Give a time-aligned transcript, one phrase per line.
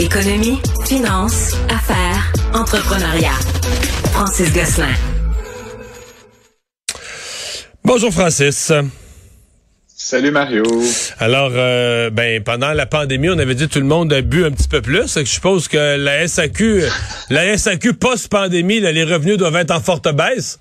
[0.00, 3.38] Économie, finance, affaires, entrepreneuriat.
[4.12, 4.94] Francis Gosselin.
[7.84, 8.72] Bonjour Francis.
[9.86, 10.64] Salut Mario.
[11.18, 14.46] Alors, euh, ben pendant la pandémie, on avait dit que tout le monde a bu
[14.46, 15.18] un petit peu plus.
[15.18, 16.84] Je suppose que la SAQ,
[17.28, 20.60] la SAQ post-pandémie, là, les revenus doivent être en forte baisse.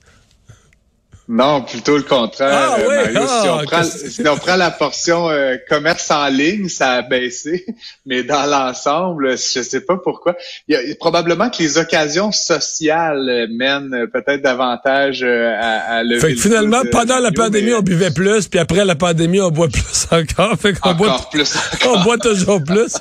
[1.31, 2.49] Non, plutôt le contraire.
[2.51, 3.27] Ah euh, oui, Mario.
[3.27, 6.93] si, ah, on prend, qu'est-ce- si on prend la portion euh, commerce en ligne, ça
[6.93, 7.67] a baissé,
[8.07, 10.35] mais dans l'ensemble, je sais pas pourquoi.
[10.67, 15.97] Il y a, probablement que les occasions sociales euh, mènent euh, peut-être davantage euh, à,
[15.97, 18.83] à lever Fait le que finalement, pendant la pandémie, mais on buvait plus, puis après
[18.83, 20.57] la pandémie, on boit plus encore.
[20.59, 21.53] Fait qu'on boit, encore plus.
[21.87, 22.95] on boit toujours plus.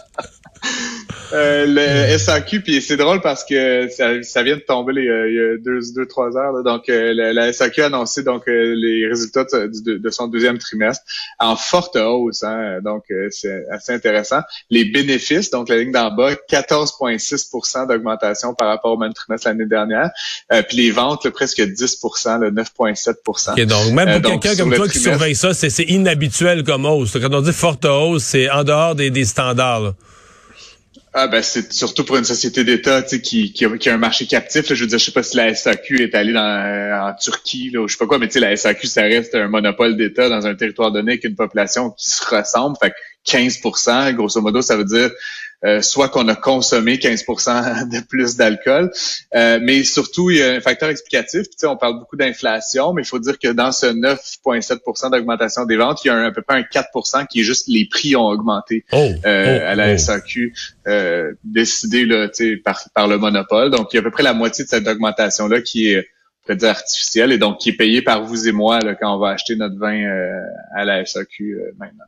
[1.32, 5.28] Euh, le SAQ, puis c'est drôle parce que ça, ça vient de tomber les, euh,
[5.28, 6.52] il y a deux, deux trois heures.
[6.52, 6.62] là.
[6.62, 11.04] donc, euh, la, la SAQ a annoncé donc euh, les résultats de, son deuxième trimestre
[11.38, 12.42] en forte hausse.
[12.42, 12.80] hein.
[12.82, 14.40] donc, c'est assez intéressant.
[14.70, 19.66] Les bénéfices, donc la ligne d'en bas, 14,6% d'augmentation par rapport au même trimestre l'année
[19.66, 20.10] dernière.
[20.52, 21.78] Euh, puis les ventes, là, presque 10
[22.40, 26.64] le 9,7% Ok, donc même pour quelqu'un comme toi qui surveille ça, c'est c'est inhabituel
[26.64, 27.12] comme hausse.
[27.20, 29.80] Quand on dit forte hausse, c'est en dehors des, des standards.
[29.80, 29.92] là.
[31.20, 34.70] Ah ben c'est surtout pour une société d'État qui, qui, a, un marché captif.
[34.70, 34.76] là.
[34.76, 37.80] je veux dire, je sais pas si la SAQ est allée dans, en Turquie là,
[37.80, 40.54] ou je sais pas quoi, mais la SAQ, ça reste un monopole d'État dans un
[40.54, 42.76] territoire donné avec une population qui se ressemble.
[42.80, 45.10] Fait que 15% grosso modo, ça veut dire
[45.64, 48.90] euh, soit qu'on a consommé 15% de plus d'alcool,
[49.34, 51.42] euh, mais surtout, il y a un facteur explicatif.
[51.42, 55.10] Puis, tu sais, on parle beaucoup d'inflation, mais il faut dire que dans ce 9,7%
[55.10, 57.66] d'augmentation des ventes, il y a un, à peu près un 4% qui est juste
[57.68, 59.98] les prix ont augmenté Oh, euh, oh, à la oh.
[59.98, 60.54] SAQ
[60.86, 63.70] euh, décidé là, tu sais, par, par le monopole.
[63.70, 66.08] Donc, il y a à peu près la moitié de cette augmentation-là qui est
[66.62, 69.56] artificielle et donc qui est payée par vous et moi là, quand on va acheter
[69.56, 70.40] notre vin euh,
[70.74, 72.04] à la SAQ euh, maintenant.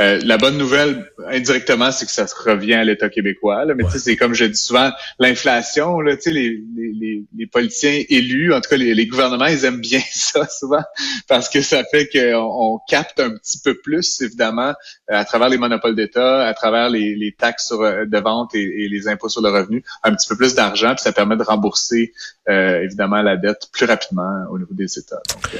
[0.00, 3.64] Euh, la bonne nouvelle, indirectement, c'est que ça se revient à l'État québécois.
[3.64, 6.92] Là, mais tu sais, c'est comme je dis souvent, l'inflation, là, tu sais, les, les,
[6.98, 10.82] les, les politiciens élus, en tout cas les, les gouvernements, ils aiment bien ça souvent
[11.28, 14.74] parce que ça fait qu'on on capte un petit peu plus, évidemment,
[15.08, 18.84] à travers les monopoles d'État, à travers les, les taxes sur, euh, de vente et,
[18.84, 21.42] et les impôts sur le revenu, un petit peu plus d'argent, puis ça permet de
[21.42, 22.12] rembourser
[22.48, 25.22] euh, évidemment la dette plus rapidement au niveau des États.
[25.30, 25.58] Donc, euh,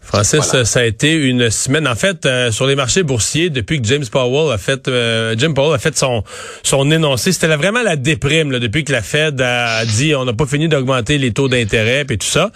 [0.00, 0.66] Francis, Voilà.
[0.66, 1.88] ça a été une semaine.
[1.88, 5.54] En fait, euh, sur les marchés boursiers, depuis que James Powell a fait, euh, Jim
[5.54, 6.22] Powell a fait son
[6.62, 10.34] son énoncé, c'était vraiment la déprime là, depuis que la Fed a dit on n'a
[10.34, 12.50] pas fini d'augmenter les taux d'intérêt et tout ça.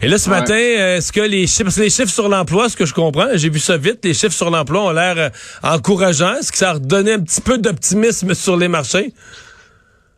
[0.00, 0.36] Et là, ce Ouais.
[0.40, 3.50] matin, euh, est-ce que les chiffres, les chiffres sur l'emploi, ce que je comprends, j'ai
[3.50, 5.28] vu ça vite, les chiffres sur l'emploi ont l'air euh,
[5.62, 6.36] encourageants.
[6.36, 9.12] Est-ce que ça a redonné un petit peu d'optimisme sur les marchés?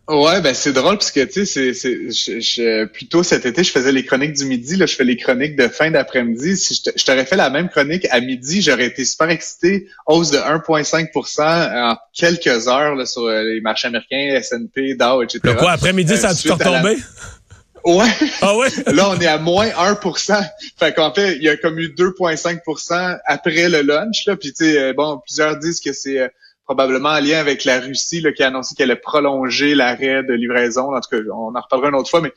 [0.08, 3.44] Ouais, ben c'est drôle parce que tu sais, c'est, c'est, je, je- plus tôt cet
[3.44, 4.76] été, je faisais les chroniques du midi.
[4.76, 6.56] Là, je fais les chroniques de fin d'après-midi.
[6.56, 9.88] Si je, te- je t'aurais fait la même chronique à midi, j'aurais été super excité.
[10.06, 15.40] Hausse de 1,5% en quelques heures là, sur euh, les marchés américains, S&P, Dow, etc.
[15.42, 17.02] Le quoi, après-midi, Euh, ça a tout suite à la- retombé?
[17.84, 18.06] Ouais.
[18.42, 18.68] Ah ouais?
[18.92, 20.40] Là, on est à moins 1%
[20.78, 24.24] Fait qu'en fait, il y a comme eu 2,5% après le lunch.
[24.26, 24.36] Là.
[24.36, 26.28] Puis, tu sais, euh, bon, plusieurs disent que c'est euh,
[26.66, 30.34] probablement en lien avec la Russie là, qui a annoncé qu'elle allait prolonger l'arrêt de
[30.34, 30.94] livraison.
[30.94, 32.20] En tout cas, on en reparlera une autre fois.
[32.20, 32.32] Mais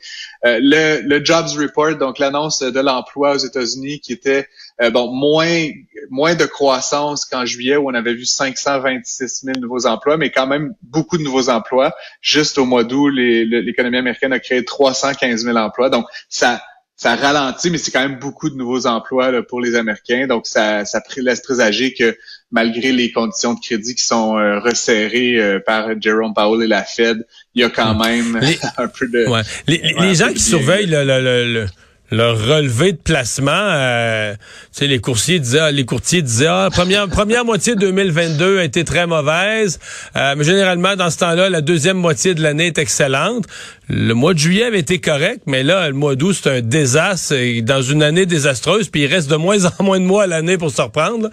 [0.46, 4.48] euh, le, le Jobs Report, donc l'annonce de l'emploi aux États-Unis qui était,
[4.80, 5.68] euh, bon, moins
[6.10, 10.46] moins de croissance qu'en juillet où on avait vu 526 000 nouveaux emplois, mais quand
[10.46, 11.92] même beaucoup de nouveaux emplois.
[12.20, 15.90] Juste au mois d'août, l'économie américaine a créé 315 000 emplois.
[15.90, 16.62] Donc, ça
[17.02, 20.26] ça ralentit, mais c'est quand même beaucoup de nouveaux emplois là, pour les Américains.
[20.26, 22.14] Donc, ça, ça laisse présager que
[22.50, 26.82] malgré les conditions de crédit qui sont euh, resserrées euh, par Jerome Powell et la
[26.84, 29.26] Fed, il y a quand même Les- un peu de...
[29.30, 29.40] Ouais.
[29.66, 31.66] Les, les- Ouais, les gens qui surveillent le, le- le- le-
[32.10, 34.34] leur relevé de placement, euh,
[34.80, 39.06] les coursiers disaient, ah, les courtiers disaient, ah, première première moitié 2022 a été très
[39.06, 39.78] mauvaise,
[40.16, 43.44] euh, mais généralement dans ce temps-là, la deuxième moitié de l'année est excellente.
[43.88, 47.34] Le mois de juillet avait été correct, mais là, le mois d'août c'est un désastre,
[47.62, 50.58] dans une année désastreuse, puis il reste de moins en moins de mois à l'année
[50.58, 51.30] pour se reprendre.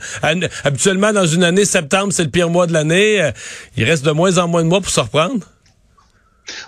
[0.64, 3.32] Habituellement, dans une année, septembre c'est le pire mois de l'année, euh,
[3.78, 5.46] il reste de moins en moins de mois pour se reprendre.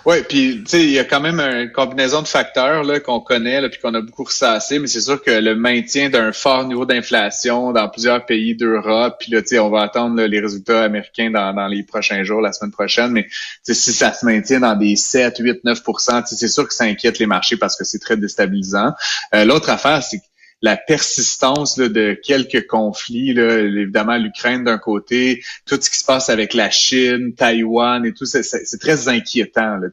[0.04, 3.20] Oui, puis tu sais, il y a quand même une combinaison de facteurs là qu'on
[3.20, 6.64] connaît, là, puis qu'on a beaucoup ressassé, mais c'est sûr que le maintien d'un fort
[6.64, 10.82] niveau d'inflation dans plusieurs pays d'Europe, puis là, tu sais, on va attendre les résultats
[10.82, 13.26] américains dans, dans, les prochains jours, la semaine prochaine, mais
[13.62, 17.26] si ça se maintient dans des 7, 8, 9% c'est sûr que ça inquiète les
[17.26, 18.92] marchés parce que c'est très déstabilisant.
[19.34, 20.24] Euh, l'autre affaire, c'est que
[20.62, 26.28] la persistance de quelques conflits, là, évidemment l'Ukraine d'un côté, tout ce qui se passe
[26.28, 29.76] avec la Chine, Taïwan et tout, c'est très inquiétant.
[29.76, 29.88] Là.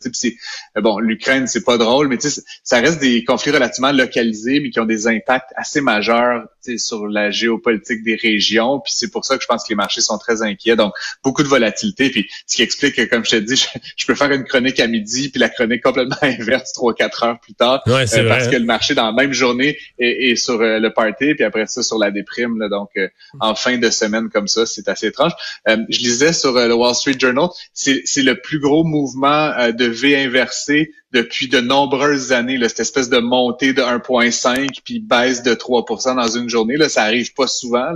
[0.81, 2.18] Bon, l'Ukraine, c'est pas drôle, mais
[2.64, 6.48] ça reste des conflits relativement localisés, mais qui ont des impacts assez majeurs
[6.78, 8.81] sur la géopolitique des régions.
[8.81, 10.75] Puis c'est pour ça que je pense que les marchés sont très inquiets.
[10.75, 10.94] Donc,
[11.24, 12.10] beaucoup de volatilité.
[12.10, 13.66] Puis ce qui explique que, comme je te dis,
[13.98, 17.40] je, peux faire une chronique à midi, puis la chronique complètement inverse trois, quatre heures
[17.40, 17.81] plus tard.
[17.88, 21.36] Euh, parce que le marché, dans la même journée, est, est sur euh, le party,
[21.36, 22.68] puis après ça sur la déprime.
[22.69, 23.07] donc euh,
[23.39, 25.31] en fin de semaine comme ça, c'est assez étrange.
[25.68, 30.15] Euh, je lisais sur le Wall Street Journal, c'est le plus gros mouvement de V
[30.15, 35.54] inversé depuis de nombreuses années, là, cette espèce de montée de 1,5 puis baisse de
[35.54, 36.75] 3% dans une journée.
[36.75, 37.94] Là, ça arrive pas souvent.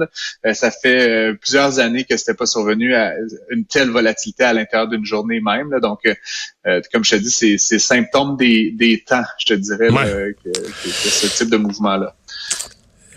[0.54, 3.14] ça fait plusieurs années que c'était pas survenu à
[3.50, 5.78] une telle volatilité à l'intérieur d'une journée même.
[5.82, 6.00] Donc,
[6.94, 10.52] comme je te dis, c'est symptôme des, des temps, je te dirais, que,
[10.84, 12.16] ce type de mouvement-là.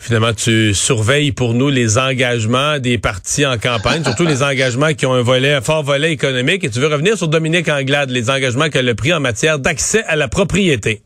[0.05, 5.07] Finalement, tu surveilles pour nous les engagements des partis en campagne, surtout les engagements qui
[5.07, 6.63] ont un volet, un fort volet économique.
[6.63, 10.05] Et tu veux revenir sur Dominique Anglade, les engagements qu'elle a pris en matière d'accès
[10.05, 11.01] à la propriété.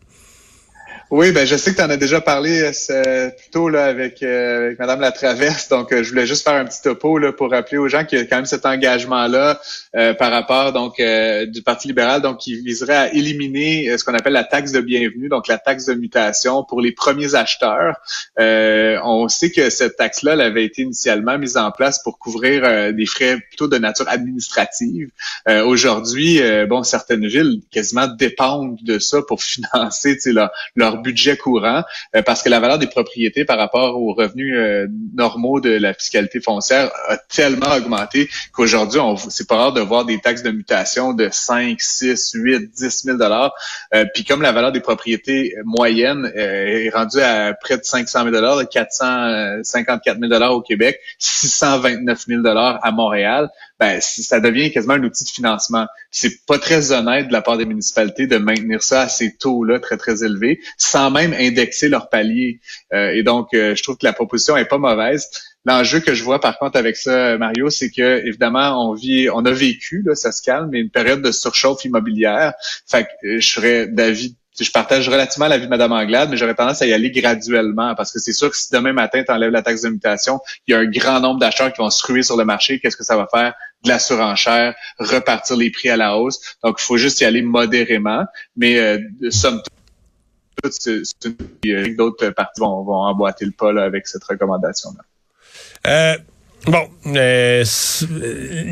[1.11, 4.23] Oui, ben je sais que tu en as déjà parlé euh, plus tôt là, avec,
[4.23, 7.51] euh, avec Madame Latraverse, donc euh, je voulais juste faire un petit topo là, pour
[7.51, 9.59] rappeler aux gens qu'il y a quand même cet engagement-là
[10.19, 14.45] par rapport donc du Parti libéral, donc qui viserait à éliminer ce qu'on appelle la
[14.45, 17.97] taxe de bienvenue, donc la taxe de mutation pour les premiers acheteurs.
[18.37, 23.07] on sait que cette taxe-là elle avait été initialement mise en place pour couvrir des
[23.07, 25.09] frais plutôt de nature administrative.
[25.65, 31.83] Aujourd'hui, bon, certaines villes quasiment dépendent de ça pour financer leur, leur budget courant
[32.15, 35.95] euh, parce que la valeur des propriétés par rapport aux revenus euh, normaux de la
[35.95, 41.13] fiscalité foncière a tellement augmenté qu'aujourd'hui, c'est pas rare de voir des taxes de mutation
[41.13, 43.53] de 5, 6, 8, 10 000 dollars.
[43.95, 48.31] Euh, puis comme la valeur des propriétés moyennes est rendue à près de 500 000
[48.31, 53.49] dollars, 454 000 dollars au Québec, 629 000 dollars à Montréal,
[53.79, 55.87] ben ça devient quasiment un outil de financement.
[56.11, 59.79] C'est pas très honnête de la part des municipalités de maintenir ça à ces taux-là
[59.79, 62.61] très très élevés, sans même indexer leur palier.
[62.93, 65.29] Euh, et donc, euh, je trouve que la proposition est pas mauvaise.
[65.65, 69.45] L'enjeu que je vois par contre avec ça, Mario, c'est que évidemment on vit, on
[69.45, 72.55] a vécu, là, ça se calme, mais une période de surchauffe immobilière.
[72.87, 76.37] Fait que euh, je serais d'avis je partage relativement la vie de Mme Anglade, mais
[76.37, 79.33] j'aurais tendance à y aller graduellement parce que c'est sûr que si demain matin, tu
[79.33, 82.05] enlèves la taxe de mutation, il y a un grand nombre d'acheteurs qui vont se
[82.05, 82.81] ruer sur le marché.
[82.81, 83.55] Qu'est-ce que ça va faire?
[83.85, 86.57] De la surenchère, repartir les prix à la hausse.
[86.65, 88.25] Donc, il faut juste y aller modérément,
[88.57, 88.99] mais euh,
[89.31, 89.78] somme toute,
[91.97, 95.03] d'autres parties vont, vont emboîter le pas avec cette recommandation-là.
[95.87, 96.17] Euh,
[96.67, 97.65] Bon, euh,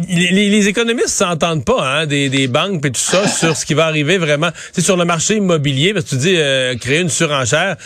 [0.08, 3.74] les, les, économistes s'entendent pas, hein, des, des banques et tout ça, sur ce qui
[3.74, 4.50] va arriver vraiment.
[4.72, 7.76] C'est sur le marché immobilier, parce que tu dis euh, créer une surenchère.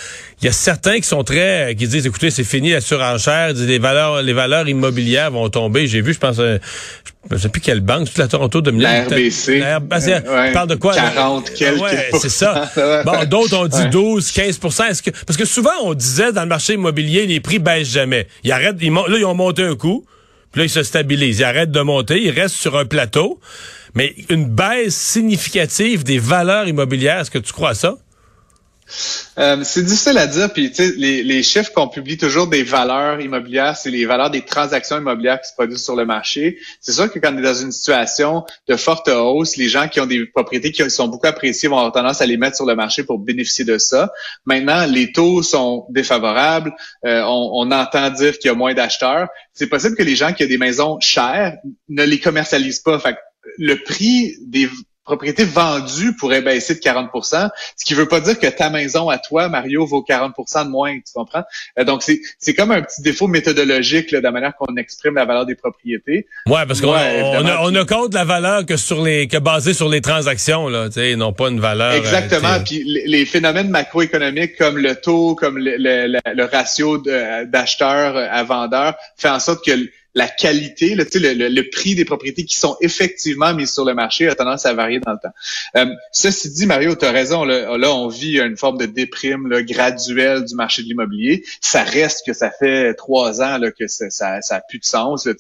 [0.42, 3.78] Il y a certains qui sont très, qui disent, écoutez, c'est fini la surenchère, les
[3.78, 5.86] valeurs, les valeurs immobilières vont tomber.
[5.86, 6.58] J'ai vu, je pense, euh,
[7.30, 9.58] je sais plus quelle banque, toute la Toronto de La RBC.
[9.58, 10.22] La RBC
[10.54, 10.94] parle de quoi?
[10.94, 12.70] 40 quelques ouais, c'est ça.
[13.04, 16.48] bon, d'autres ont dit 12, 15% Est-ce que, parce que souvent, on disait dans le
[16.48, 18.26] marché immobilier, les prix baissent jamais.
[18.42, 20.06] Ils arrêtent, ils, là, ils ont monté un coup.
[20.52, 21.40] Puis là, ils se stabilisent.
[21.40, 22.20] Ils arrêtent de monter.
[22.20, 23.38] Ils restent sur un plateau.
[23.94, 27.96] Mais une baisse significative des valeurs immobilières, est-ce que tu crois à ça?
[29.38, 30.52] Euh, c'est difficile à dire.
[30.52, 34.98] Puis, les, les chiffres qu'on publie toujours des valeurs immobilières, c'est les valeurs des transactions
[34.98, 36.58] immobilières qui se produisent sur le marché.
[36.80, 40.00] C'est sûr que quand on est dans une situation de forte hausse, les gens qui
[40.00, 42.74] ont des propriétés qui sont beaucoup appréciées vont avoir tendance à les mettre sur le
[42.74, 44.10] marché pour bénéficier de ça.
[44.44, 46.72] Maintenant, les taux sont défavorables.
[47.06, 49.28] Euh, on, on, entend dire qu'il y a moins d'acheteurs.
[49.54, 51.56] C'est possible que les gens qui ont des maisons chères
[51.88, 52.98] ne les commercialisent pas.
[52.98, 53.16] Fait
[53.58, 54.68] le prix des
[55.10, 59.18] propriétés vendues pourraient baisser de 40 ce qui veut pas dire que ta maison à
[59.18, 61.42] toi, Mario, vaut 40 de moins, tu comprends?
[61.78, 62.04] Euh, donc,
[62.38, 65.56] c'est comme un petit défaut méthodologique là, de la manière qu'on exprime la valeur des
[65.56, 66.28] propriétés.
[66.46, 69.88] Ouais, parce qu'on on a, on compte la valeur que sur les que basée sur
[69.88, 71.92] les transactions, là, non pas une valeur.
[71.92, 72.62] Euh, Exactement.
[72.64, 78.94] puis les, phénomènes macroéconomiques comme le taux, comme le, le, le ratio d'acheteurs à vendeurs,
[79.16, 79.72] fait en sorte que
[80.20, 84.28] la qualité, le, le, le, prix des propriétés qui sont effectivement mises sur le marché
[84.28, 85.32] a tendance à varier dans le temps.
[85.76, 89.62] Euh, ceci dit, Mario, tu as raison, là, on vit une forme de déprime là,
[89.62, 91.42] graduelle du marché de l'immobilier.
[91.62, 95.24] Ça reste que ça fait trois ans là, que ça, ça, a plus de sens.
[95.24, 95.32] Là,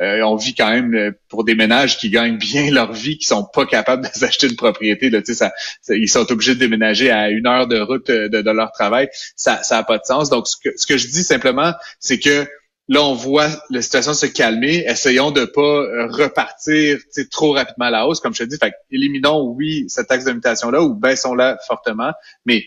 [0.00, 3.26] euh, on vit quand même euh, pour des ménages qui gagnent bien leur vie, qui
[3.28, 5.10] sont pas capables de s'acheter une propriété.
[5.10, 8.50] Là, ça, ça, ils sont obligés de déménager à une heure de route de, de
[8.50, 9.08] leur travail.
[9.36, 10.28] Ça n'a pas de sens.
[10.28, 12.48] Donc, ce que, ce que je dis simplement, c'est que
[12.88, 14.84] Là, on voit la situation se calmer.
[14.86, 16.98] Essayons de pas euh, repartir
[17.30, 18.56] trop rapidement à la hausse, comme je te dis.
[18.56, 22.12] Fait éliminons, oui, cette taxe de là ou baissons-la fortement,
[22.46, 22.64] mais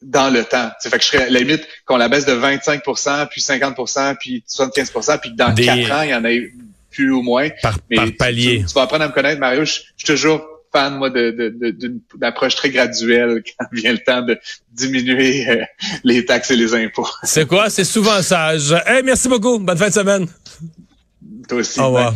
[0.00, 0.70] dans le temps.
[0.80, 4.44] Fait que je serais à la limite qu'on la baisse de 25% puis 50% puis
[4.48, 6.52] 75% puis que dans quatre ans, il y en ait
[6.90, 7.48] plus ou moins.
[7.62, 7.78] Par,
[8.18, 8.64] palier.
[8.66, 9.64] Tu, vas apprendre à me connaître, Mario.
[9.64, 14.38] Je suis toujours fan, moi, d'une approche très graduelle quand vient le temps de
[14.72, 15.64] diminuer euh,
[16.02, 17.08] les taxes et les impôts.
[17.22, 17.70] C'est quoi?
[17.70, 18.74] C'est souvent sage.
[18.86, 19.58] Hey, merci beaucoup.
[19.58, 20.26] Bonne fin de semaine.
[21.48, 21.80] Toi aussi.
[21.80, 22.14] Au revoir.